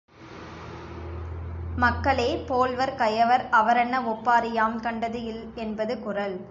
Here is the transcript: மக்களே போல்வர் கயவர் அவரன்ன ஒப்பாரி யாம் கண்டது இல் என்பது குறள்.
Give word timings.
மக்களே 1.75 2.29
போல்வர் 2.47 2.95
கயவர் 2.95 3.43
அவரன்ன 3.51 4.01
ஒப்பாரி 4.05 4.51
யாம் 4.51 4.79
கண்டது 4.79 5.19
இல் 5.23 5.43
என்பது 5.55 5.93
குறள். 5.99 6.35